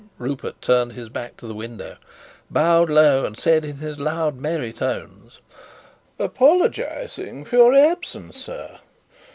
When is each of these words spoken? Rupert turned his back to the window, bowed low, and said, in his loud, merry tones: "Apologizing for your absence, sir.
Rupert 0.17 0.59
turned 0.63 0.93
his 0.93 1.09
back 1.09 1.37
to 1.37 1.45
the 1.45 1.53
window, 1.53 1.97
bowed 2.49 2.89
low, 2.89 3.23
and 3.23 3.37
said, 3.37 3.63
in 3.63 3.77
his 3.77 3.99
loud, 3.99 4.35
merry 4.35 4.73
tones: 4.73 5.37
"Apologizing 6.17 7.45
for 7.45 7.55
your 7.57 7.75
absence, 7.75 8.37
sir. 8.45 8.79